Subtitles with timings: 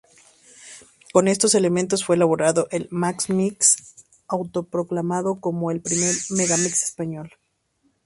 [1.13, 7.29] Con estos elementos fue elaborado el "Max Mix", autoproclamado como ""El primer megamix español"".